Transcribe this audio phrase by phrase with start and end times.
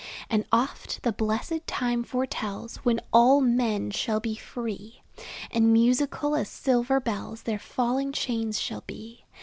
[0.31, 5.03] And oft the blessed time foretells When all men shall be free;
[5.51, 9.25] And musical, as silver bells, Their falling chains shall be.